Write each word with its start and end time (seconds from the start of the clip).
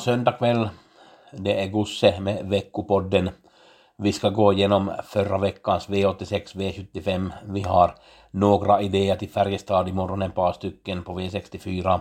söndag 0.00 0.32
kväll. 0.32 0.68
Det 1.32 1.62
är 1.62 1.66
Gusse 1.66 2.20
med 2.20 2.46
veckopodden. 2.46 3.30
Vi 3.96 4.12
ska 4.12 4.30
gå 4.30 4.52
igenom 4.52 4.92
förra 5.04 5.38
veckans 5.38 5.88
V86, 5.88 6.56
V75. 6.56 7.30
Vi 7.44 7.62
har 7.62 7.94
några 8.30 8.82
idéer 8.82 9.16
till 9.16 9.30
Färjestad 9.30 9.88
imorgon, 9.88 10.22
ett 10.22 10.34
par 10.34 10.52
stycken 10.52 11.02
på 11.02 11.20
V64. 11.20 12.00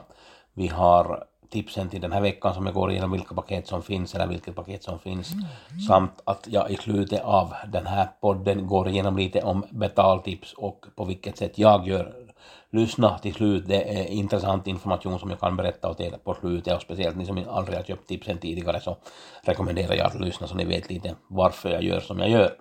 Vi 0.53 0.67
har 0.67 1.23
tipsen 1.49 1.89
till 1.89 2.01
den 2.01 2.11
här 2.11 2.21
veckan 2.21 2.53
som 2.53 2.65
jag 2.65 2.75
går 2.75 2.91
igenom 2.91 3.11
vilka 3.11 3.35
paket 3.35 3.67
som 3.67 3.81
finns 3.81 4.15
eller 4.15 4.27
vilket 4.27 4.55
paket 4.55 4.83
som 4.83 4.99
finns. 4.99 5.31
Mm. 5.31 5.81
Samt 5.87 6.21
att 6.23 6.47
jag 6.49 6.71
i 6.71 6.75
slutet 6.75 7.21
av 7.21 7.53
den 7.67 7.87
här 7.87 8.07
podden 8.21 8.67
går 8.67 8.87
igenom 8.87 9.17
lite 9.17 9.41
om 9.41 9.65
betaltips 9.69 10.53
och 10.53 10.85
på 10.95 11.05
vilket 11.05 11.37
sätt 11.37 11.57
jag 11.57 11.87
gör 11.87 12.28
lyssna 12.69 13.17
till 13.17 13.33
slut. 13.33 13.63
Det 13.67 13.99
är 13.99 14.05
intressant 14.05 14.67
information 14.67 15.19
som 15.19 15.29
jag 15.29 15.39
kan 15.39 15.55
berätta 15.55 15.89
åt 15.89 15.99
er 15.99 16.17
på 16.23 16.33
slutet 16.33 16.75
och 16.75 16.81
speciellt 16.81 17.17
ni 17.17 17.25
som 17.25 17.43
aldrig 17.49 17.77
har 17.77 17.83
köpt 17.83 18.07
tipsen 18.07 18.37
tidigare 18.37 18.79
så 18.79 18.97
rekommenderar 19.41 19.95
jag 19.95 20.05
att 20.05 20.19
lyssna 20.19 20.47
så 20.47 20.55
ni 20.55 20.65
vet 20.65 20.89
lite 20.89 21.15
varför 21.27 21.69
jag 21.69 21.83
gör 21.83 21.99
som 21.99 22.19
jag 22.19 22.29
gör. 22.29 22.55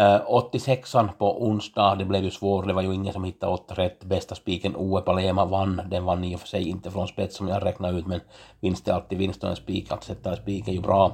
Eh, 0.00 0.20
86an 0.28 1.08
på 1.18 1.42
onsdag, 1.42 1.94
det 1.94 2.04
blev 2.04 2.24
ju 2.24 2.30
svårt, 2.30 2.66
det 2.66 2.72
var 2.72 2.82
ju 2.82 2.94
ingen 2.94 3.12
som 3.12 3.24
hittade 3.24 3.52
åtta 3.52 3.74
rätt. 3.74 4.04
Bästa 4.04 4.34
spiken 4.34 4.76
Oe 4.76 5.00
Palema 5.00 5.44
vann, 5.44 5.82
den 5.90 6.04
vann 6.04 6.24
i 6.24 6.36
och 6.36 6.40
för 6.40 6.48
sig 6.48 6.68
inte 6.68 6.90
från 6.90 7.08
spets 7.08 7.36
som 7.36 7.48
jag 7.48 7.64
räknade 7.64 7.98
ut 7.98 8.06
men 8.06 8.20
vinst 8.60 8.88
är 8.88 8.92
alltid 8.92 9.18
vinst 9.18 9.44
och 9.44 9.50
en 9.50 9.56
spik, 9.56 9.92
att 9.92 10.04
sätta 10.04 10.30
en 10.30 10.36
spik 10.36 10.68
är 10.68 10.72
ju 10.72 10.80
bra. 10.80 11.12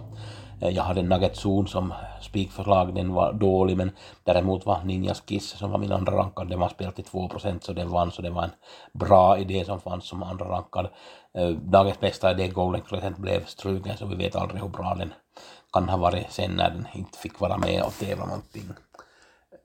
Eh, 0.60 0.68
jag 0.68 0.82
hade 0.82 1.02
Nugget 1.02 1.36
Zone 1.36 1.68
som 1.68 1.94
spikförslag, 2.20 2.94
den 2.94 3.14
var 3.14 3.32
dålig 3.32 3.76
men 3.76 3.90
däremot 4.24 4.66
var 4.66 4.84
Ninjas 4.84 5.20
Kiss 5.20 5.48
som 5.48 5.70
var 5.70 5.78
min 5.78 5.92
andra 5.92 6.16
rankad, 6.16 6.48
den 6.48 6.60
var 6.60 6.68
spelat 6.68 6.96
till 6.96 7.04
2% 7.04 7.58
så 7.60 7.72
den 7.72 7.90
vann 7.90 8.10
så 8.10 8.22
det 8.22 8.30
var 8.30 8.42
en 8.42 8.54
bra 8.92 9.38
idé 9.38 9.64
som 9.64 9.80
fanns 9.80 10.04
som 10.04 10.22
andra 10.22 10.48
rankad. 10.48 10.88
Eh, 11.34 11.48
dagens 11.48 12.00
bästa 12.00 12.30
idé, 12.30 12.48
Golden 12.48 12.82
Crescent, 12.82 13.18
blev 13.18 13.44
struken 13.44 13.96
så 13.96 14.06
vi 14.06 14.14
vet 14.14 14.36
aldrig 14.36 14.62
hur 14.62 14.68
bra 14.68 14.94
den 14.98 15.12
kan 15.72 15.88
ha 15.88 15.96
varit 15.96 16.32
sen 16.32 16.50
när 16.50 16.70
den 16.70 16.86
inte 16.94 17.18
fick 17.18 17.40
vara 17.40 17.58
med 17.58 17.82
och 17.82 17.92
tävla 17.92 18.24
någonting. 18.24 18.72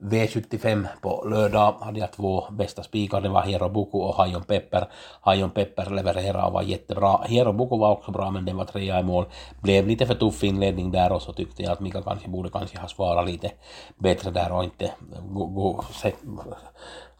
V75 0.00 0.86
på 1.00 1.24
lördag 1.30 1.74
hade 1.80 2.00
jag 2.00 2.12
två 2.12 2.44
bästa 2.50 2.82
spikar, 2.82 3.20
det 3.20 3.28
var 3.28 3.42
Hero 3.42 3.68
Buku 3.68 3.98
och 3.98 4.14
Hajon 4.14 4.42
Pepper. 4.42 4.88
Hajon 5.20 5.50
Pepper 5.50 5.90
levererade 5.90 6.46
och 6.46 6.52
var 6.52 6.62
jättebra. 6.62 7.16
Hero 7.16 7.52
Buku 7.52 7.76
var 7.76 7.92
också 7.92 8.10
bra 8.10 8.30
men 8.30 8.44
den 8.44 8.56
var 8.56 8.64
trea 8.64 9.00
i 9.00 9.02
mål. 9.02 9.24
Blev 9.62 9.86
lite 9.86 10.06
för 10.06 10.14
tuff 10.14 10.44
inledning 10.44 10.90
där 10.90 11.12
och 11.12 11.22
så 11.22 11.32
tyckte 11.32 11.62
jag 11.62 11.72
att 11.72 11.80
Mika 11.80 12.02
kanske 12.02 12.28
borde 12.28 12.50
kanske 12.50 12.78
ha 12.78 12.88
svarat 12.88 13.26
lite 13.26 13.52
bättre 13.96 14.30
där 14.30 14.52
och 14.52 14.64
inte 14.64 14.90
gå, 15.28 15.46
gå, 15.46 15.84
se, 15.92 16.12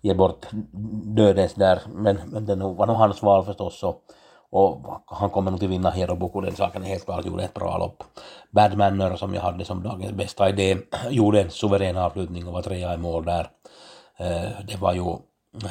ge 0.03 0.15
bort 0.15 0.47
dödens 1.17 1.55
där. 1.55 1.81
Men, 1.95 2.21
men 2.27 2.47
det 2.47 2.55
var 2.55 2.87
nog 2.87 2.97
hans 2.97 3.23
val 3.23 3.45
förstås. 3.45 3.79
Så 3.79 3.97
och 4.51 5.03
han 5.07 5.31
kommer 5.31 5.51
nog 5.51 5.65
att 5.65 5.71
vinna 5.71 5.91
Hero 5.91 6.15
Boko, 6.15 6.41
den 6.41 6.57
saken 6.57 6.83
är 6.83 6.87
helt 6.87 7.05
klart, 7.05 7.27
gjorde 7.27 7.45
ett 7.45 7.55
bra 7.55 7.79
lopp. 7.79 8.05
Bad 8.51 8.77
Manner 8.77 9.17
som 9.17 9.35
jag 9.35 9.43
hade 9.43 9.65
som 9.65 9.83
dagens 9.83 10.13
bästa 10.13 10.49
idé 10.49 10.77
gjorde 11.11 11.43
en 11.43 11.51
suverän 11.51 11.97
avslutning 11.97 12.47
och 12.47 12.53
var 12.53 12.63
trea 12.63 12.95
i 12.95 12.97
mål 12.97 13.25
där. 13.25 13.51
Eh, 14.17 14.51
det 14.69 14.77
var 14.81 14.93
ju 14.95 15.01
eh, 15.01 15.71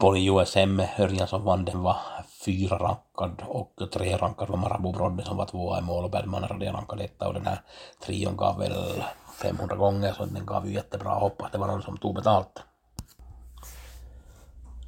både 0.00 0.20
USM 0.20 0.78
Hörjan 0.78 1.28
som 1.28 1.44
vann, 1.44 1.64
den 1.64 1.82
var 1.82 1.96
fyra 2.44 2.78
rankad 2.78 3.42
och 3.46 3.90
tre 3.92 4.16
rankad 4.16 4.48
var 4.48 4.56
Marabou 4.56 4.92
Brodde 4.92 5.24
som 5.24 5.36
var 5.36 5.46
tvåa 5.46 5.78
i 5.78 5.82
mål 5.82 6.04
och 6.04 6.10
Bad 6.10 6.26
Manner 6.26 6.48
hade 6.48 6.72
rankad 6.72 7.00
etta 7.00 7.28
och 7.28 7.34
den 7.34 7.46
här 7.46 7.60
trion 8.04 8.36
gav 8.36 8.58
väl 8.58 9.02
500 9.42 9.76
gånger 9.76 10.12
så 10.12 10.24
den 10.24 10.46
gav 10.46 10.66
ju 10.66 10.74
jättebra 10.74 11.10
hopp 11.10 11.42
att 11.42 11.52
det 11.52 11.58
var 11.58 11.66
någon 11.66 11.82
som 11.82 11.96
tog 11.96 12.14
betalt. 12.14 12.62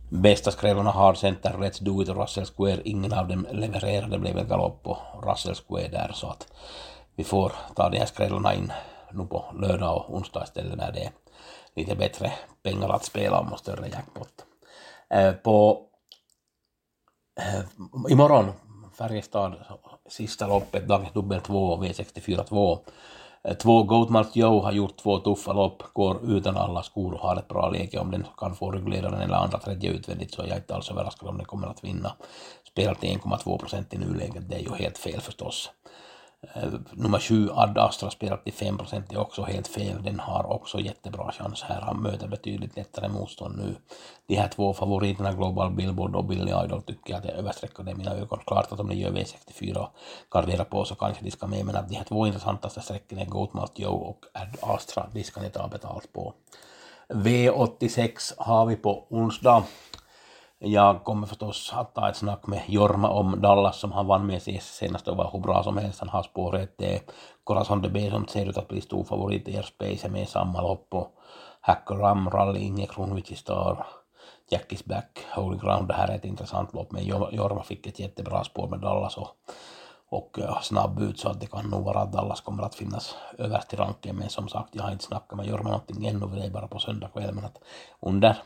Bästa 0.08 0.50
skrällarna 0.50 0.90
har 0.90 1.14
Center, 1.14 1.52
Let's 1.52 1.84
Do 1.84 2.02
It 2.02 2.08
och 2.08 2.16
Russell 2.16 2.46
Square. 2.46 2.80
Ingen 2.84 3.12
av 3.12 3.28
dem 3.28 3.46
levererade, 3.52 4.10
det 4.10 4.18
blev 4.18 4.34
väl 4.34 4.46
galopp 4.46 4.82
på 4.82 4.98
Russell 5.22 5.54
Square 5.54 5.88
där 5.88 6.10
så 6.14 6.26
att 6.26 6.52
vi 7.14 7.24
får 7.24 7.52
ta 7.76 7.88
de 7.88 7.98
här 7.98 8.06
skrällarna 8.06 8.54
in 8.54 8.72
nu 9.12 9.26
på 9.26 9.44
lördag 9.60 9.96
och 9.96 10.14
onsdag 10.14 10.44
istället 10.44 10.78
när 10.78 10.92
det 10.92 11.04
är 11.04 11.10
lite 11.74 11.96
bättre 11.96 12.32
pengar 12.62 12.88
att 12.88 13.04
spela 13.04 13.40
om 13.40 13.52
och 13.52 13.58
större 13.58 13.88
jackpot. 13.88 14.44
Eh, 15.10 15.32
på 15.32 15.86
eh, 17.40 18.12
imorgon 18.12 18.52
Färjestad 18.98 19.54
sista 20.08 20.46
loppet, 20.46 20.88
dagens 20.88 21.12
dubbel 21.12 21.40
2 21.40 21.82
V64 21.82 22.44
2 22.44 22.78
Eh, 23.46 23.56
två 23.56 23.82
Goatmalt 23.82 24.36
Joe 24.36 24.60
har 24.60 24.72
gjort 24.72 24.96
två 24.96 25.18
tuffa 25.18 25.52
lopp, 25.52 25.82
går 25.92 26.30
utan 26.30 26.56
alla 26.56 26.82
skor 26.82 27.14
och 27.14 27.20
har 27.20 27.36
ett 27.36 27.48
bra 27.48 27.70
läge. 27.70 27.98
Om 27.98 28.10
den 28.10 28.26
kan 28.36 28.54
få 28.54 28.70
ryggledaren 28.70 29.20
eller 29.20 29.34
andra 29.34 29.58
tredje 29.58 29.90
utvändigt 29.90 30.34
så 30.34 30.42
är 30.42 30.46
jag 30.46 30.56
inte 30.56 30.74
alls 30.74 30.90
överraskad 30.90 31.28
om 31.28 31.36
den 31.36 31.46
kommer 31.46 31.66
att 31.66 31.84
vinna. 31.84 32.12
Spelat 32.68 33.00
till 33.00 33.18
1,2 33.18 33.58
procent 33.58 33.94
i 33.94 33.98
nuläget, 33.98 34.48
det 34.48 34.56
är 34.56 34.60
ju 34.60 34.74
helt 34.74 34.98
fel 34.98 35.20
förstås. 35.20 35.70
Eh, 36.54 36.72
nummer 36.92 37.18
7, 37.18 37.50
Ad 37.50 37.78
Astra 37.78 38.10
spelar 38.10 38.36
till 38.36 38.52
5 38.52 38.78
procent, 38.78 39.06
det 39.08 39.14
är 39.16 39.20
också 39.20 39.42
helt 39.42 39.68
fel. 39.68 40.02
Den 40.02 40.20
har 40.20 40.52
också 40.52 40.80
jättebra 40.80 41.32
chans 41.32 41.62
här. 41.62 41.80
Han 41.80 42.02
möter 42.02 42.28
betydligt 42.28 42.76
lättare 42.76 43.08
motstånd 43.08 43.58
nu. 43.58 43.74
De 44.26 44.34
här 44.34 44.48
två 44.48 44.74
favoriterna, 44.74 45.32
Global 45.32 45.70
Billboard 45.70 46.16
och 46.16 46.24
Billy 46.24 46.52
Idol, 46.64 46.82
tycker 46.82 47.10
jag 47.10 47.16
att 47.16 47.22
det 47.22 47.32
översträcker 47.32 47.90
i 47.90 47.94
mina 47.94 48.14
ögon. 48.14 48.38
Klart 48.46 48.72
att 48.72 48.80
om 48.80 48.88
de 48.88 48.94
gör 48.94 49.10
V64 49.10 49.76
och 49.76 49.94
garderar 50.30 50.64
på 50.64 50.84
så 50.84 50.94
kanske 50.94 51.24
de 51.24 51.30
ska 51.30 51.46
med, 51.46 51.66
men 51.66 51.76
att 51.76 51.88
de 51.88 51.96
här 51.96 52.04
två 52.04 52.26
intressantaste 52.26 52.80
sträckorna 52.80 53.22
är 53.22 53.26
Goatmalt 53.26 53.78
Joe 53.78 53.96
och 53.96 54.24
Ad 54.32 54.56
Astra, 54.60 55.06
de 55.12 55.24
ska 55.24 55.40
ni 55.40 55.50
ta 55.50 55.68
betalt 55.68 56.12
på. 56.12 56.34
V86 57.08 58.32
har 58.38 58.66
vi 58.66 58.76
på 58.76 59.06
onsdag. 59.10 59.64
Jag 60.58 61.04
kommer 61.04 61.26
förstås 61.26 61.72
att 61.74 61.94
ta 61.94 62.08
ett 62.08 62.16
snack 62.16 62.46
med 62.46 62.62
Jorma 62.66 63.08
om 63.10 63.40
Dallas 63.40 63.78
som 63.78 63.92
han 63.92 64.06
vann 64.06 64.26
med 64.26 64.42
sig 64.42 64.60
senast 64.60 65.08
och 65.08 65.16
var 65.16 65.30
hur 65.32 65.40
bra 65.40 65.62
som 65.62 65.76
helst. 65.76 66.00
Han 66.00 66.08
har 66.08 66.22
spåret. 66.22 66.74
Det 66.78 66.86
eh, 66.86 66.94
är 66.94 67.00
Corazon 67.44 67.82
de 67.82 67.88
B 67.88 68.10
som 68.10 68.26
ser 68.26 68.46
ut 68.46 68.58
att 68.58 68.68
bli 68.68 68.80
stor 68.80 69.04
favorit. 69.04 69.48
Airspace 69.48 70.06
är 70.06 70.10
med 70.10 70.22
i 70.22 70.26
samma 70.26 70.62
lopp 70.62 70.88
och 70.90 71.14
Hacker 71.60 71.94
Ram, 71.94 72.30
Rally, 72.30 72.60
Inge 72.60 72.86
Kronwitz 72.86 73.40
Star, 73.40 73.86
Jackis 74.50 74.84
Back, 74.84 75.18
Holy 75.34 75.58
Ground. 75.58 75.88
Det 75.88 75.94
här 75.94 76.08
är 76.08 76.14
ett 76.14 76.24
intressant 76.24 76.74
lopp 76.74 76.92
men 76.92 77.04
Jorma 77.06 77.62
fick 77.62 77.86
ett 77.86 77.98
jättebra 77.98 78.44
spår 78.44 78.68
med 78.68 78.80
Dallas 78.80 79.16
och, 79.16 79.28
och 80.08 80.38
eh, 80.38 80.60
snabb 80.60 81.02
ut 81.02 81.20
så 81.20 81.28
att 81.28 81.40
det 81.40 81.46
kan 81.46 81.70
nog 81.70 81.84
vara 81.84 82.00
att 82.00 82.12
Dallas 82.12 82.40
kommer 82.40 82.62
att 82.62 82.74
finnas 82.74 83.14
överst 83.38 83.72
i 83.72 83.76
ranken 83.76 84.16
men 84.16 84.28
som 84.28 84.48
sagt 84.48 84.74
jag 84.74 84.82
har 84.82 84.92
inte 84.92 85.04
snackat 85.04 85.36
med 85.36 85.46
Jorma 85.46 85.70
någonting 85.70 86.06
ännu, 86.06 86.26
det 86.26 86.44
är 86.44 86.50
bara 86.50 86.68
på 86.68 86.78
söndag 86.78 87.08
kväll 87.08 87.34
men 87.34 87.44
att 87.44 87.58
under 88.00 88.36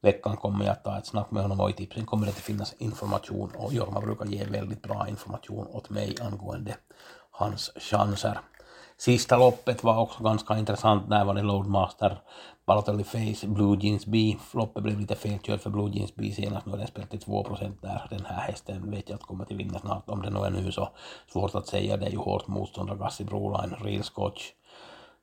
veckan 0.00 0.36
kommer 0.36 0.64
jag 0.64 0.72
att 0.72 0.84
ta 0.84 0.98
ett 0.98 1.06
snack 1.06 1.30
med 1.30 1.42
honom 1.42 1.60
och 1.60 1.70
i 1.70 1.72
tipsen 1.72 2.06
kommer 2.06 2.26
det 2.26 2.32
att 2.32 2.38
finnas 2.38 2.74
information 2.78 3.52
och 3.56 3.72
Jorma 3.72 4.00
brukar 4.00 4.26
ge 4.26 4.44
väldigt 4.44 4.82
bra 4.82 5.08
information 5.08 5.66
åt 5.66 5.90
mig 5.90 6.16
angående 6.20 6.76
hans 7.30 7.70
chanser. 7.76 8.40
Sista 8.96 9.38
loppet 9.38 9.84
var 9.84 10.00
också 10.00 10.22
ganska 10.22 10.58
intressant. 10.58 11.10
Där 11.10 11.24
var 11.24 11.34
det 11.34 11.42
Loadmaster, 11.42 12.20
Balotelli 12.66 13.04
Face, 13.04 13.46
Blue 13.46 13.78
Jeans 13.80 14.06
B. 14.06 14.36
Loppet 14.54 14.82
blev 14.82 15.00
lite 15.00 15.14
felkörd 15.14 15.60
för 15.60 15.70
Blue 15.70 15.90
Jeans 15.90 16.14
B 16.14 16.32
senast. 16.32 16.66
Nu 16.66 16.72
har 16.72 16.78
den 16.78 16.86
spelat 16.86 17.10
till 17.10 17.20
2% 17.20 17.72
där. 17.82 18.06
Den 18.10 18.24
här 18.24 18.40
hästen 18.40 18.90
vet 18.90 19.08
jag 19.08 19.16
att 19.16 19.22
kommer 19.22 19.44
att 19.44 19.50
vinna 19.50 19.78
snart. 19.78 20.10
Om 20.10 20.22
det 20.22 20.30
nu 20.30 20.38
är 20.38 20.50
nu 20.50 20.72
så 20.72 20.88
svårt 21.32 21.54
att 21.54 21.66
säga. 21.66 21.96
Det 21.96 22.06
är 22.06 22.10
ju 22.10 22.16
hårt 22.16 22.46
motstånd. 22.46 22.98
Gassi 22.98 23.24
Broline, 23.24 23.76
Real 23.80 24.02
Scotch, 24.02 24.42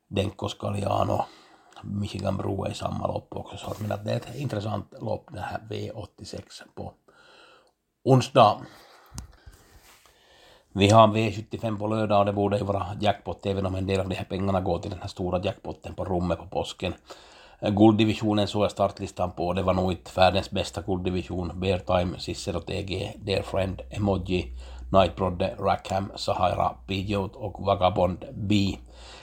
Denko 0.08 0.48
Scaliano, 0.48 1.24
Michigan 1.82 2.36
Bro 2.36 2.66
i 2.66 2.74
samma 2.74 3.06
lopp 3.06 3.28
också, 3.30 3.56
så 3.56 3.70
att, 3.70 3.80
men 3.80 3.92
att 3.92 4.04
det 4.04 4.12
är 4.12 4.16
ett 4.16 4.36
intressant 4.36 4.94
lopp 5.00 5.28
det 5.32 5.40
här 5.40 5.60
V86 5.70 6.42
på 6.74 6.92
onsdag. 8.04 8.58
Vi 10.72 10.90
har 10.90 11.08
V75 11.08 11.78
på 11.78 11.86
lördag 11.86 12.18
och 12.18 12.26
det 12.26 12.32
borde 12.32 12.58
ju 12.58 12.64
vara 12.64 12.86
jackpot 13.00 13.46
även 13.46 13.66
om 13.66 13.74
en 13.74 13.86
del 13.86 14.00
av 14.00 14.08
de 14.08 14.14
här 14.14 14.24
pengarna 14.24 14.60
går 14.60 14.78
till 14.78 14.90
den 14.90 15.00
här 15.00 15.08
stora 15.08 15.40
jackpotten 15.42 15.94
på 15.94 16.04
rummet 16.04 16.38
på 16.38 16.46
påsken. 16.46 16.94
Gulddivisionen 17.60 18.46
såg 18.46 18.64
jag 18.64 18.70
startlistan 18.70 19.30
på, 19.30 19.52
det 19.52 19.62
var 19.62 19.74
nog 19.74 19.92
inte 19.92 20.10
världens 20.16 20.50
bästa 20.50 20.82
gulddivision. 20.82 21.60
Beartime, 21.60 22.18
Cicero 22.18 22.60
TG, 22.60 23.12
Dear 23.16 23.42
Friend, 23.42 23.80
Emoji, 23.90 24.52
Nightbrodde, 24.92 25.54
Rackham, 25.58 26.12
Sahara, 26.16 26.68
Pidgeot 26.86 27.36
och 27.36 27.66
Vagabond 27.66 28.24
B. 28.34 28.76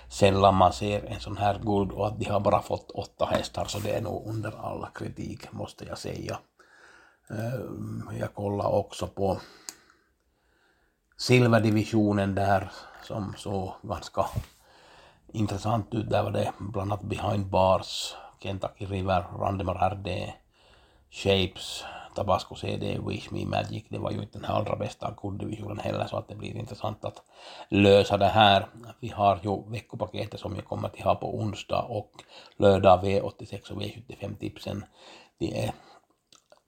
Sällan 0.10 0.56
man 0.56 0.74
ser 0.74 1.06
en 1.06 1.19
sån 1.19 1.38
här 1.38 1.60
guld 1.60 1.92
och 1.92 2.07
att 2.07 2.19
de 2.19 2.25
har 2.25 2.40
bara 2.40 2.62
fått 2.62 2.92
åtta 2.92 3.25
hästar 3.25 3.66
så 3.66 3.80
det 3.80 3.92
är 3.92 4.02
nog 4.02 4.28
under 4.28 4.66
all 4.66 4.88
kritik 4.96 5.52
måste 5.52 5.86
jag 5.86 5.98
säga. 5.98 6.40
Ehm, 7.30 8.10
jag 8.19 8.34
kollar 8.34 8.68
också 8.68 9.07
på 9.07 9.40
silverdivisionen 11.18 12.36
där 12.36 12.72
som 13.04 13.34
såg 13.38 13.74
ganska 13.81 14.25
intressant 15.34 15.94
ut. 15.94 16.10
Där 16.10 16.24
var 16.24 16.31
det 16.31 16.51
bland 16.60 16.92
annat 16.92 17.06
Behind 17.06 17.46
Bars, 17.46 18.16
Kentucky 18.40 18.86
River, 18.86 19.25
Randemar 19.40 19.90
RD, 19.90 20.34
Shapes, 21.10 21.84
Tabasco 22.16 22.56
CD, 22.56 23.00
Wish 23.08 23.32
Me 23.32 23.46
Magic. 23.46 23.84
Det 23.90 23.98
var 23.98 24.12
ju 24.12 24.22
inte 24.22 24.38
den 24.38 24.46
här 24.46 24.56
allra 24.56 24.76
bästa 24.76 25.14
gulddivisionen 25.22 25.80
heller 25.80 26.08
så 26.08 26.18
att 26.18 26.28
det 26.28 26.36
blir 26.36 26.56
intressant 26.56 27.06
att 27.06 27.22
lösa 27.70 28.18
det 28.18 28.28
här. 28.28 28.68
Vi 29.00 29.10
har 29.10 29.40
ju 29.44 29.72
veckopaketet 29.72 30.40
som 30.40 30.56
jag 30.56 30.66
kommer 30.66 30.88
att 30.88 31.00
ha 31.00 31.16
på 31.16 31.36
onsdag 31.36 31.82
och 31.82 32.12
lördag 32.58 33.04
V86 33.04 33.72
och 33.72 33.82
V75 33.82 34.38
tipsen. 34.38 34.86
Det 35.40 35.66
är 35.66 35.74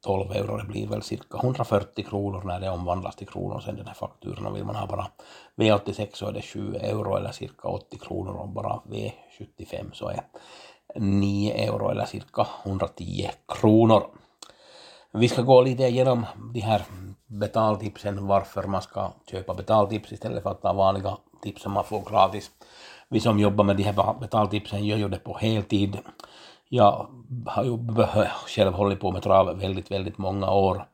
12 0.05 0.31
euro, 0.31 0.57
det 0.57 0.63
blir 0.63 0.87
väl 0.87 1.01
cirka 1.01 1.37
140 1.37 2.05
kronor 2.09 2.41
när 2.45 2.59
det 2.59 2.69
omvandlas 2.69 3.15
till 3.15 3.27
kronor 3.27 3.59
sen 3.59 3.75
den 3.75 3.87
här 3.87 3.93
fakturan 3.93 4.45
och 4.45 4.55
vill 4.55 4.65
man 4.65 4.75
ha 4.75 4.87
bara 4.87 5.07
V86 5.55 6.07
så 6.13 6.27
är 6.27 6.31
det 6.31 6.41
7 6.41 6.75
euro 6.75 7.15
eller 7.17 7.31
cirka 7.31 7.67
80 7.67 7.97
kronor 7.97 8.33
och 8.33 8.49
bara 8.49 8.81
V75 8.89 9.91
så 9.93 10.09
är 10.09 10.21
9 10.95 11.53
euro 11.53 11.89
eller 11.89 12.05
cirka 12.05 12.47
110 12.65 13.29
kronor. 13.47 14.03
Vi 15.19 15.27
ska 15.27 15.41
gå 15.41 15.61
lite 15.61 15.83
igenom 15.83 16.25
de 16.53 16.59
här 16.59 16.81
betaltipsen, 17.27 18.27
varför 18.27 18.63
man 18.63 18.81
ska 18.81 19.11
köpa 19.31 19.53
betaltips 19.53 20.11
istället 20.11 20.43
för 20.43 20.49
att 20.49 20.61
ta 20.61 20.73
vanliga 20.73 21.17
tips 21.43 21.61
som 21.61 21.71
man 21.71 21.83
får 21.83 22.09
gratis. 22.09 22.51
Vi 23.09 23.19
som 23.19 23.39
jobbar 23.39 23.63
med 23.63 23.77
de 23.77 23.83
här 23.83 24.19
betaltipsen 24.19 24.85
gör 24.85 24.97
ju 24.97 25.09
det 25.09 25.17
på 25.17 25.37
heltid 25.37 25.97
jag 26.69 27.07
har 27.45 27.63
ju 27.63 27.77
själv 28.47 28.73
hållit 28.73 28.99
på 28.99 29.11
med 29.11 29.23
trav 29.23 29.59
väldigt, 29.59 29.91
väldigt 29.91 30.17
många 30.17 30.51
år. 30.51 30.85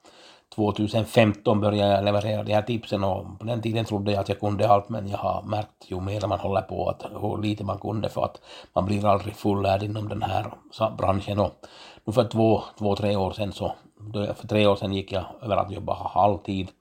2015 0.56 1.62
började 1.62 1.94
jag 1.94 2.06
leverera 2.06 2.44
de 2.44 2.54
här 2.54 2.62
tipsen 2.62 3.04
och 3.04 3.40
på 3.40 3.46
den 3.46 3.62
tiden 3.62 3.86
trodde 3.86 4.12
jag 4.12 4.22
att 4.22 4.30
jag 4.30 4.40
kunde 4.40 4.70
allt 4.70 4.90
men 4.90 5.08
jag 5.08 5.18
har 5.18 5.44
märkt 5.44 5.86
ju 5.88 6.00
mer 6.00 6.28
man 6.28 6.40
håller 6.40 6.62
på 6.62 6.90
att 6.90 7.06
hur 7.22 7.42
lite 7.42 7.64
man 7.64 7.80
kunde 7.80 8.10
för 8.10 8.25
att 8.25 8.42
man 8.74 8.86
blir 8.86 9.06
aldrig 9.06 9.36
fullärd 9.36 9.84
inom 9.84 10.10
den 10.10 10.22
här 10.22 10.54
branschen 10.98 11.40
och 11.40 11.52
nu 12.06 12.14
för 12.14 12.24
två, 12.24 12.64
två 12.80 12.96
tre 12.96 13.16
år 13.16 13.31
sedan 13.31 13.52
så, 13.52 13.75
för 14.12 14.48
tre 14.48 14.68
år 14.68 14.76
sedan 14.76 14.94
gick 14.94 15.12
jag 15.12 15.26
över 15.42 15.58
att 15.58 15.72
jobba 15.72 15.94
halvtid 15.94 16.72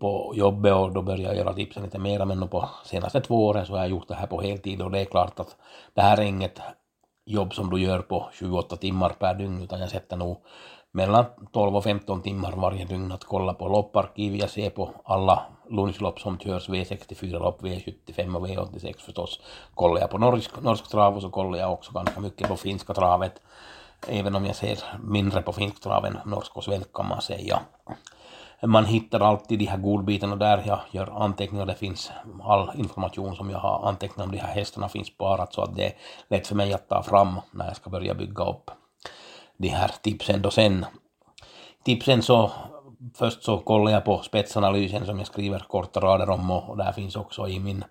på 0.00 0.32
jobbet 0.36 0.72
och 0.72 0.92
då 0.92 1.02
började 1.02 1.22
jag 1.22 1.36
göra 1.36 1.54
tipsen 1.54 1.82
lite 1.82 1.98
mera 1.98 2.24
men 2.24 2.48
på 2.48 2.68
senaste 2.84 3.20
två 3.20 3.46
åren 3.46 3.66
så 3.66 3.72
har 3.72 3.80
jag 3.80 3.88
gjort 3.88 4.08
det 4.08 4.14
här 4.14 4.26
på 4.26 4.40
heltid 4.40 4.82
och 4.82 4.90
det 4.90 5.00
är 5.00 5.04
klart 5.04 5.40
att 5.40 5.56
det 5.94 6.02
här 6.02 6.18
är 6.18 6.22
inget 6.22 6.60
jobb 7.26 7.54
som 7.54 7.70
du 7.70 7.80
gör 7.80 7.98
på 7.98 8.28
28 8.32 8.76
timmar 8.76 9.08
per 9.08 9.34
dygn 9.34 9.62
utan 9.62 9.80
jag 9.80 9.90
sätter 9.90 10.16
nog 10.16 10.42
mellan 10.94 11.24
12 11.52 11.76
och 11.76 11.84
15 11.84 12.22
timmar 12.22 12.52
varje 12.52 12.84
dygn 12.84 13.12
att 13.12 13.24
kolla 13.24 13.54
på 13.54 13.68
lopparkiv. 13.68 14.36
Jag 14.36 14.50
ser 14.50 14.70
på 14.70 14.90
alla 15.04 15.42
lunchlopp 15.70 16.20
som 16.20 16.38
körs, 16.38 16.68
V64-lopp, 16.68 17.62
V75 17.62 18.36
och 18.36 18.46
V86 18.46 19.00
förstås. 19.00 19.40
Kollar 19.74 20.00
jag 20.00 20.10
på 20.10 20.18
norsk, 20.18 20.62
norsk 20.62 20.88
trav 20.88 21.16
och 21.16 21.22
så 21.22 21.30
kollar 21.30 21.58
jag 21.58 21.72
också 21.72 21.92
ganska 21.92 22.20
mycket 22.20 22.48
på 22.48 22.56
finska 22.56 22.94
travet. 22.94 23.40
Även 24.08 24.34
om 24.34 24.46
jag 24.46 24.56
ser 24.56 24.78
mindre 25.02 25.42
på 25.42 25.52
finsk 25.52 25.82
trav 25.82 26.06
än 26.06 26.18
norsk 26.24 26.56
och 26.56 26.64
svensk 26.64 26.92
kan 26.92 27.08
man 27.08 27.22
säga 27.22 27.60
man 28.66 28.84
hittar 28.84 29.20
alltid 29.20 29.58
de 29.58 29.66
här 29.66 29.78
godbitarna 29.78 30.36
där 30.36 30.62
jag 30.66 30.80
gör 30.90 31.22
anteckningar. 31.22 31.66
Det 31.66 31.74
finns 31.74 32.12
all 32.42 32.70
information 32.74 33.36
som 33.36 33.50
jag 33.50 33.58
har 33.58 33.88
antecknat 33.88 34.26
om 34.26 34.32
de 34.32 34.38
här 34.38 34.54
hästarna 34.54 34.88
finns 34.88 35.08
sparat 35.08 35.54
så 35.54 35.62
att 35.62 35.76
det 35.76 35.86
är 35.86 35.92
lätt 36.28 36.46
för 36.46 36.54
mig 36.54 36.72
att 36.72 36.88
ta 36.88 37.02
fram 37.02 37.40
när 37.50 37.66
jag 37.66 37.76
ska 37.76 37.90
börja 37.90 38.14
bygga 38.14 38.44
upp 38.44 38.70
de 39.56 39.68
här 39.68 39.90
tipsen 40.02 40.42
då 40.42 40.50
sen. 40.50 40.86
Tipsen 41.84 42.22
så 42.22 42.50
först 43.14 43.42
så 43.42 43.58
kollar 43.58 43.92
jag 43.92 44.04
på 44.04 44.22
spetsanalysen 44.22 45.06
som 45.06 45.18
jag 45.18 45.26
skriver 45.26 45.58
korta 45.58 46.00
rader 46.00 46.30
om 46.30 46.50
och 46.50 46.76
där 46.76 46.92
finns 46.92 47.16
också 47.16 47.48
i 47.48 47.60
min 47.60 47.84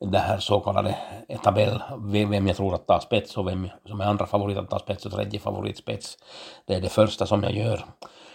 det 0.00 0.18
här 0.18 0.38
så 0.38 0.60
kallade 0.60 0.98
tabell, 1.42 1.82
vem 2.28 2.46
jag 2.46 2.56
tror 2.56 2.74
att 2.74 2.86
tar 2.86 3.00
spets 3.00 3.36
och 3.36 3.48
vem 3.48 3.68
som 3.86 4.00
är 4.00 4.04
andra 4.04 4.26
favorit 4.26 4.58
att 4.58 4.70
ta 4.70 4.78
spets 4.78 5.06
och 5.06 5.12
tredje 5.12 5.40
favorit 5.40 5.78
spets. 5.78 6.18
Det 6.66 6.74
är 6.74 6.80
det 6.80 6.88
första 6.88 7.26
som 7.26 7.42
jag 7.42 7.52
gör. 7.52 7.84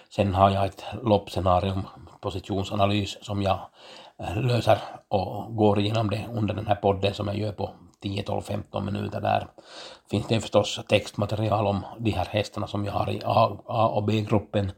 Sen 0.09 0.33
har 0.33 0.49
jag 0.49 0.65
ett 0.65 0.85
loppscenarium, 1.03 1.87
positionsanalys 2.21 3.17
som 3.21 3.41
jag 3.41 3.59
eh, 4.19 4.41
löser 4.41 4.77
och 5.07 5.55
går 5.55 5.79
igenom 5.79 6.09
det 6.09 6.25
under 6.33 6.53
den 6.53 6.67
här 6.67 6.75
podden 6.75 7.13
som 7.13 7.27
jag 7.27 7.37
gör 7.37 7.51
på 7.51 7.69
10, 8.01 8.23
12, 8.23 8.41
15 8.41 8.85
minuter 8.85 9.21
där. 9.21 9.47
Finns 10.09 10.27
det 10.27 10.41
förstås 10.41 10.79
textmaterial 10.87 11.67
om 11.67 11.85
de 11.99 12.11
här 12.11 12.25
hästarna 12.25 12.67
som 12.67 12.85
jag 12.85 12.93
har 12.93 13.09
i 13.09 13.21
A, 13.25 13.57
A 13.65 13.87
och 13.87 14.03
B-gruppen. 14.03 14.71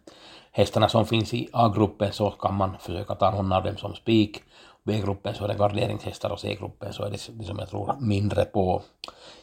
Hästarna 0.51 0.89
som 0.89 1.05
finns 1.05 1.33
i 1.33 1.49
A-gruppen 1.53 2.13
så 2.13 2.31
kan 2.31 2.55
man 2.55 2.77
försöka 2.79 3.15
ta 3.15 3.31
någon 3.31 3.51
av 3.51 3.63
dem 3.63 3.77
som 3.77 3.95
spik. 3.95 4.43
B-gruppen 4.85 5.35
så 5.35 5.43
är 5.43 5.47
det 5.47 5.53
garderingshästar 5.53 6.29
och 6.29 6.39
C-gruppen 6.39 6.93
så 6.93 7.03
är 7.03 7.09
det, 7.09 7.29
det 7.31 7.45
som 7.45 7.59
jag 7.59 7.69
tror 7.69 7.95
mindre 7.99 8.45
på. 8.45 8.81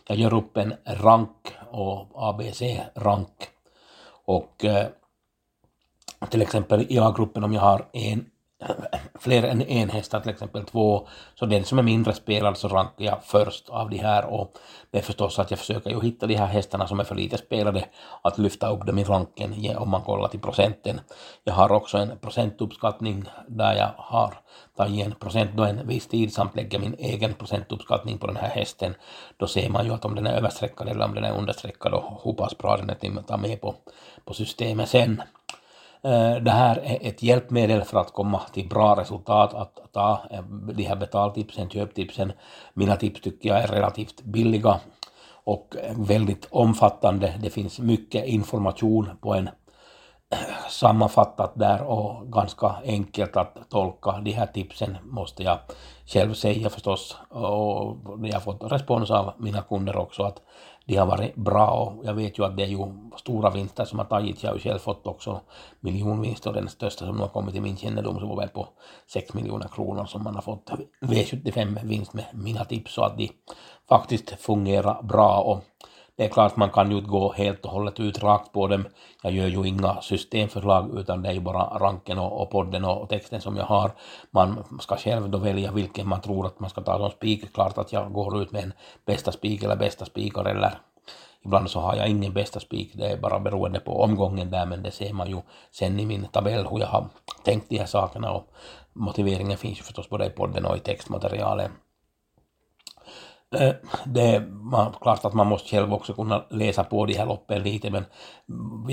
Jag 0.07 0.19
gör 0.19 0.35
upp 0.35 0.57
en 0.57 0.75
rank 0.85 1.55
och 1.71 2.29
ABC-rank 2.29 3.49
och 4.25 4.65
eh, 4.65 4.87
till 6.31 6.43
exempel 6.43 6.87
i 6.89 6.99
A-gruppen 6.99 7.45
om 7.45 7.53
jag 7.53 7.61
har 7.61 7.89
en, 7.93 8.27
fler 9.23 9.43
än 9.43 9.63
en 9.63 9.91
hästar, 9.91 10.21
till 10.21 10.31
exempel 10.31 10.65
två, 10.65 11.09
så 11.35 11.47
den 11.47 11.65
som 11.65 11.79
är 11.79 11.83
mindre 11.83 12.13
spelad 12.13 12.57
så 12.57 12.67
alltså 12.67 12.77
rankar 12.77 13.05
jag 13.05 13.25
först 13.25 13.69
av 13.69 13.91
de 13.91 13.99
här 13.99 14.25
och 14.25 14.59
det 14.91 14.99
är 14.99 15.03
förstås 15.03 15.39
att 15.39 15.51
jag 15.51 15.61
försöker 15.61 15.91
ju 15.91 16.01
hitta 16.01 16.27
de 16.27 16.35
här 16.35 16.47
hästarna 16.47 16.87
som 16.87 17.01
är 17.01 17.05
för 17.05 17.15
lite 17.15 17.39
spelade, 17.39 17.85
att 18.23 18.39
lyfta 18.39 18.71
upp 18.71 18.87
dem 18.87 18.99
i 18.99 19.05
ranken 19.05 19.77
om 19.77 19.91
man 19.91 20.03
kollar 20.03 20.29
till 20.29 20.41
procenten. 20.41 21.01
Jag 21.45 21.55
har 21.55 21.73
också 21.73 21.99
en 21.99 22.19
procentuppskattning 22.21 23.25
där 23.49 23.75
jag 23.75 23.91
har 23.97 24.35
tagit 24.77 25.07
en 25.07 25.13
procent 25.13 25.51
då 25.55 25.65
en 25.65 25.87
viss 25.87 26.07
tid 26.07 26.33
samt 26.33 26.57
lägger 26.57 26.79
min 26.79 26.95
egen 26.99 27.35
procentuppskattning 27.35 28.19
på 28.19 28.27
den 28.27 28.37
här 28.37 28.49
hästen. 28.49 28.95
Då 29.37 29.47
ser 29.47 29.69
man 29.69 29.87
ju 29.87 29.93
att 29.93 30.05
om 30.05 30.15
den 30.15 30.27
är 30.27 30.37
överstreckad 30.37 30.89
eller 30.89 31.05
om 31.05 31.15
den 31.15 31.25
är 31.25 31.39
understreckad 31.39 31.95
och 31.95 32.21
hur 32.25 32.33
pass 32.33 32.59
bra 32.59 32.77
den 32.77 32.91
är 32.91 32.95
till 32.95 33.19
att 33.19 33.29
ta 33.29 33.37
med 33.37 33.61
på, 33.61 33.75
på 34.25 34.35
systemet 34.35 34.89
sen. 34.89 35.23
Eh, 36.05 36.35
det 36.43 36.51
här 36.51 36.77
är 36.77 36.99
ett 37.09 37.23
hjälpmedel 37.23 37.83
för 37.83 38.01
att 38.01 38.13
komma 38.13 38.41
till 38.53 38.69
bra 38.69 39.01
resultat, 39.01 39.55
att 39.55 39.93
ta 39.93 40.21
eh, 40.31 40.43
de 40.75 40.83
här 40.83 40.97
betaltipsen, 40.97 41.71
köptipsen. 41.71 42.33
Mina 42.75 42.97
tips 42.97 43.21
tycker 43.21 43.49
jag 43.49 43.63
är 43.63 43.67
relativt 43.67 44.23
billiga 44.23 44.81
och 45.45 45.77
väldigt 45.97 46.49
omfattande. 46.51 47.35
Det 47.43 47.51
finns 47.51 47.81
mycket 47.81 48.27
information 48.27 49.09
på 49.21 49.35
en 49.35 49.49
sammanfattat 50.73 51.53
där 51.55 51.83
och 51.83 52.33
ganska 52.33 52.75
enkelt 52.85 53.37
att 53.37 53.57
tolka. 53.71 54.21
De 54.25 54.31
här 54.31 54.47
tipsen 54.47 54.97
måste 55.03 55.43
jag 55.43 55.59
själv 56.07 56.35
säga 56.35 56.71
förstås 56.71 57.17
och 57.29 57.97
jag 58.23 58.33
har 58.33 58.41
fått 58.41 58.73
respons 58.73 59.11
av 59.11 59.33
mina 59.39 59.63
kunder 59.63 59.97
också 59.97 60.23
att 60.23 60.43
de 60.87 60.97
har 60.97 61.07
varit 61.07 61.35
bra 61.35 61.71
och 61.71 62.05
jag 62.07 62.15
vet 62.15 62.39
ju 62.39 62.45
att 62.45 62.57
det 62.57 62.63
är 62.63 62.67
ju 62.67 62.79
stora 63.17 63.51
vinster 63.51 63.85
som 63.85 63.99
har 63.99 64.07
tagits. 64.07 64.43
Jag 64.43 64.51
har 64.51 64.57
ju 64.57 64.63
själv 64.63 64.79
fått 64.79 65.07
också 65.07 65.41
miljonvinster 65.81 66.51
och 66.51 66.57
den 66.57 66.69
största 66.69 67.07
som 67.07 67.17
nu 67.17 67.23
har 67.23 67.29
kommit 67.29 67.55
till 67.55 67.63
min 67.63 67.77
kännedom 67.77 68.21
så 68.21 68.27
var 68.27 68.37
väl 68.37 68.49
på 68.49 68.69
6 69.07 69.35
miljoner 69.35 69.69
kronor 69.69 70.05
som 70.05 70.23
man 70.23 70.35
har 70.35 70.43
fått 70.43 70.71
V75 71.01 71.87
vinst 71.87 72.15
med 72.15 72.25
mina 72.33 72.65
tips 72.65 72.95
så 72.95 73.03
att 73.03 73.19
de 73.19 73.31
faktiskt 73.89 74.31
fungerar 74.31 75.03
bra 75.03 75.41
och 75.41 75.65
det 76.17 76.25
är 76.25 76.29
klart 76.29 76.57
man 76.57 76.71
kan 76.71 76.91
ju 76.91 76.97
inte 76.97 77.11
gå 77.11 77.33
helt 77.33 77.65
och 77.65 77.71
hållet 77.71 78.01
ut 78.01 78.23
rakt 78.23 78.53
på 78.53 78.67
dem. 78.67 78.85
Jag 79.23 79.33
gör 79.33 79.47
ju 79.47 79.69
inga 79.69 80.01
systemförslag 80.01 80.99
utan 80.99 81.23
det 81.23 81.29
är 81.29 81.33
ju 81.33 81.41
bara 81.41 81.79
ranken 81.79 82.19
och, 82.19 82.43
och 82.43 82.51
podden 82.51 82.85
och, 82.85 83.03
och, 83.03 83.09
texten 83.09 83.41
som 83.41 83.57
jag 83.57 83.65
har. 83.65 83.93
Man 84.31 84.65
ska 84.81 84.97
själv 84.97 85.31
då 85.31 85.39
välja 85.39 85.73
vilken 85.73 86.09
man 86.09 86.21
tror 86.21 86.47
att 86.47 86.61
man 86.61 86.71
ska 86.71 86.81
ta 86.81 86.99
som 86.99 87.11
spik. 87.11 87.55
Klart 87.55 87.79
att 87.79 87.93
jag 87.93 88.13
går 88.13 88.43
ut 88.43 88.53
med 88.53 88.63
en 88.63 88.73
bästa 89.05 89.33
spik 89.33 89.63
eller 89.63 89.77
bästa 89.77 90.05
spikar 90.05 90.45
eller 90.45 90.79
Ibland 91.45 91.71
så 91.71 91.81
har 91.81 91.97
jag 91.97 92.09
ingen 92.09 92.33
bästa 92.33 92.61
spik, 92.61 92.91
det 92.95 93.07
är 93.07 93.17
bara 93.17 93.41
beroende 93.41 93.81
på 93.81 94.03
omgången 94.03 94.51
där 94.51 94.67
men 94.67 94.83
det 94.83 94.91
ser 94.91 95.13
man 95.13 95.31
ju 95.31 95.41
sen 95.71 96.01
i 96.01 96.07
min 96.07 96.27
tabell 96.27 96.67
hur 96.67 96.79
jag 96.79 96.87
har 96.87 97.09
tänkt 97.45 97.69
de 97.69 97.79
här 97.79 97.87
sakerna 97.87 98.33
och 98.33 98.47
motiveringen 98.93 99.59
finns 99.59 99.79
ju 99.79 99.83
förstås 99.83 100.09
både 100.09 100.27
i 100.27 100.31
podden 100.31 100.65
och 100.65 100.77
i 100.77 100.81
textmaterialet. 100.81 101.71
Eh, 103.53 103.75
det 104.05 104.21
är 104.21 105.01
klart 105.01 105.25
att 105.25 105.35
man 105.35 105.47
måste 105.47 105.69
själv 105.69 105.95
också 105.95 106.13
kunna 106.13 106.45
läsa 106.51 106.85
på 106.85 107.07
de 107.07 107.15
här 107.15 107.27
loppen 107.27 107.63
lite 107.63 107.91
men 107.91 108.05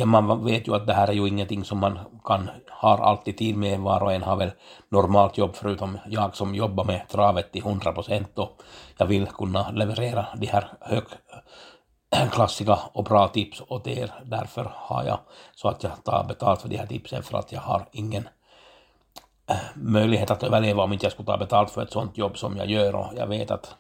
man 0.08 0.46
vet 0.46 0.68
ju 0.68 0.76
att 0.76 0.88
det 0.88 0.94
här 0.94 1.08
är 1.08 1.14
ju 1.14 1.28
ingenting 1.28 1.64
som 1.64 1.78
man 1.78 2.00
kan, 2.24 2.50
har 2.70 2.98
alltid 2.98 3.38
tid 3.38 3.58
med, 3.58 3.80
var 3.80 4.04
och 4.04 4.14
en 4.14 4.24
har 4.24 4.36
väl 4.36 4.52
normalt 4.90 5.38
jobb 5.38 5.52
förutom 5.54 5.98
jag 6.08 6.36
som 6.36 6.56
jobbar 6.56 6.84
med 6.84 7.08
travet 7.10 7.52
till 7.52 7.62
100 7.62 7.92
procent 7.92 8.40
och 8.40 8.62
jag 8.98 9.06
vill 9.06 9.28
kunna 9.28 9.72
leverera 9.72 10.28
de 10.38 10.48
här 10.48 10.72
högklassiga 12.12 12.80
och 12.94 13.04
bra 13.04 13.28
tips 13.28 13.62
åt 13.68 13.88
er. 13.88 14.12
Därför 14.26 14.72
har 14.76 15.04
jag 15.04 15.20
så 15.56 15.68
att 15.68 15.84
jag 15.84 16.04
tar 16.04 16.24
betalt 16.28 16.62
för 16.62 16.70
de 16.70 16.78
här 16.78 16.88
tipsen 16.88 17.24
för 17.24 17.38
att 17.38 17.52
jag 17.52 17.62
har 17.62 17.86
ingen 17.92 18.30
eh, 19.50 19.56
möjlighet 19.76 20.32
att 20.32 20.44
överleva 20.44 20.84
om 20.84 20.94
inte 20.94 21.06
jag 21.06 21.14
skulle 21.14 21.26
ta 21.26 21.38
betalt 21.38 21.72
för 21.72 21.82
ett 21.82 21.92
sånt 21.92 22.18
jobb 22.18 22.38
som 22.38 22.58
jag 22.58 22.70
gör 22.70 22.96
och 22.96 23.08
jag 23.18 23.28
vet 23.28 23.52
att 23.52 23.76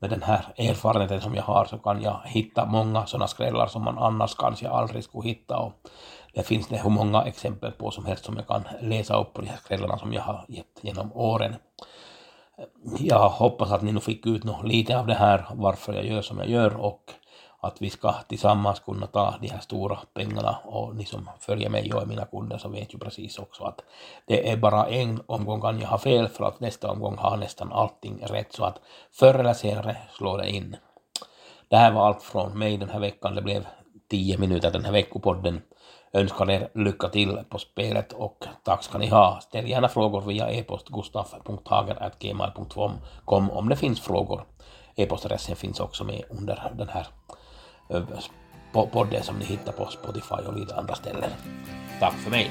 med 0.00 0.10
den 0.10 0.22
här 0.22 0.46
erfarenheten 0.56 1.20
som 1.20 1.34
jag 1.34 1.42
har 1.42 1.64
så 1.64 1.78
kan 1.78 2.02
jag 2.02 2.20
hitta 2.24 2.66
många 2.66 3.06
sådana 3.06 3.28
skrällar 3.28 3.66
som 3.66 3.84
man 3.84 3.98
annars 3.98 4.34
kanske 4.34 4.68
aldrig 4.68 5.04
skulle 5.04 5.28
hitta 5.28 5.58
och 5.58 5.72
det 6.34 6.42
finns 6.42 6.68
det 6.68 6.82
hur 6.82 6.90
många 6.90 7.22
exempel 7.22 7.72
på 7.72 7.90
som 7.90 8.06
helst 8.06 8.24
som 8.24 8.36
jag 8.36 8.46
kan 8.46 8.62
läsa 8.80 9.20
upp 9.20 9.32
på 9.32 9.40
de 9.40 9.48
här 9.48 9.56
skrällarna 9.56 9.98
som 9.98 10.12
jag 10.12 10.22
har 10.22 10.44
gett 10.48 10.78
genom 10.80 11.12
åren. 11.12 11.54
Jag 12.98 13.28
hoppas 13.28 13.72
att 13.72 13.82
ni 13.82 13.92
nu 13.92 14.00
fick 14.00 14.26
ut 14.26 14.44
något 14.44 14.68
lite 14.68 14.98
av 14.98 15.06
det 15.06 15.14
här, 15.14 15.46
varför 15.54 15.92
jag 15.92 16.06
gör 16.06 16.22
som 16.22 16.38
jag 16.38 16.48
gör 16.48 16.76
och 16.76 17.12
att 17.66 17.82
vi 17.82 17.90
ska 17.90 18.12
tillsammans 18.12 18.80
kunna 18.80 19.06
ta 19.06 19.34
de 19.40 19.48
här 19.48 19.60
stora 19.60 19.98
pengarna 20.14 20.58
och 20.64 20.96
ni 20.96 21.04
som 21.04 21.30
följer 21.40 21.70
mig 21.70 21.92
och 21.92 22.02
är 22.02 22.06
mina 22.06 22.24
kunder 22.24 22.58
så 22.58 22.68
vet 22.68 22.94
ju 22.94 22.98
precis 22.98 23.38
också 23.38 23.64
att 23.64 23.80
det 24.26 24.50
är 24.50 24.56
bara 24.56 24.86
en 24.86 25.22
omgång 25.26 25.60
kan 25.60 25.80
jag 25.80 25.88
ha 25.88 25.98
fel 25.98 26.28
för 26.28 26.44
att 26.44 26.60
nästa 26.60 26.90
omgång 26.90 27.16
har 27.18 27.36
nästan 27.36 27.72
allting 27.72 28.24
rätt 28.26 28.52
så 28.52 28.64
att 28.64 28.80
förr 29.12 29.34
eller 29.34 29.52
senare 29.52 29.96
slår 30.16 30.38
det 30.38 30.50
in. 30.50 30.76
Det 31.68 31.76
här 31.76 31.92
var 31.92 32.06
allt 32.06 32.22
från 32.22 32.58
mig 32.58 32.76
den 32.76 32.88
här 32.88 33.00
veckan, 33.00 33.34
det 33.34 33.42
blev 33.42 33.66
10 34.10 34.38
minuter 34.38 34.70
den 34.70 34.84
här 34.84 34.92
veckopodden. 34.92 35.62
Önskar 36.12 36.50
er 36.50 36.68
lycka 36.74 37.08
till 37.08 37.38
på 37.48 37.58
spelet 37.58 38.12
och 38.12 38.44
tack 38.64 38.82
ska 38.82 38.98
ni 38.98 39.08
ha. 39.08 39.40
Ställ 39.40 39.68
gärna 39.68 39.88
frågor 39.88 40.20
via 40.20 40.50
e-post 40.50 40.88
gustaf.hager.gmail.com 40.88 43.50
om 43.50 43.68
det 43.68 43.76
finns 43.76 44.00
frågor. 44.00 44.44
E-postadressen 44.96 45.56
finns 45.56 45.80
också 45.80 46.04
med 46.04 46.22
under 46.30 46.72
den 46.78 46.88
här 46.88 47.06
Eh, 47.88 48.02
podden 48.92 49.22
som 49.22 49.36
ni 49.38 49.44
hittar 49.44 49.72
på 49.72 49.86
Spotify 49.86 50.34
och 50.46 50.58
lite 50.58 50.74
andra 50.74 50.94
ställen. 50.94 51.30
Tack 52.00 52.14
för 52.14 52.30
mig! 52.30 52.50